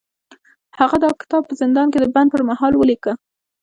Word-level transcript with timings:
هغه 0.79 0.95
دا 1.03 1.09
کتاب 1.21 1.41
په 1.49 1.53
زندان 1.61 1.87
کې 1.91 1.99
د 2.01 2.05
بند 2.15 2.29
پر 2.33 2.41
مهال 2.49 2.73
ولیکه 2.75 3.13